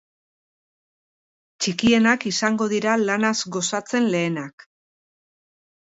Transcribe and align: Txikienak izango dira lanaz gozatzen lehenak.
Txikienak 1.65 2.27
izango 2.31 2.69
dira 2.73 2.97
lanaz 3.05 3.37
gozatzen 3.57 4.09
lehenak. 4.17 4.71